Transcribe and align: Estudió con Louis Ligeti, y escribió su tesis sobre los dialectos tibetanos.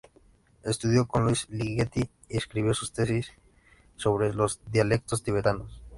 Estudió 0.63 1.07
con 1.07 1.25
Louis 1.25 1.47
Ligeti, 1.51 2.09
y 2.27 2.37
escribió 2.37 2.73
su 2.73 2.87
tesis 2.91 3.31
sobre 3.97 4.33
los 4.33 4.59
dialectos 4.71 5.21
tibetanos. 5.21 5.79